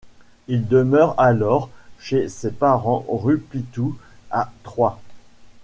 Il 0.47 0.67
demeure 0.67 1.13
alors 1.19 1.69
chez 1.99 2.27
ses 2.27 2.49
parents 2.49 3.05
rue 3.07 3.37
Pithou 3.37 3.95
à 4.31 4.51
Troyes. 4.63 4.99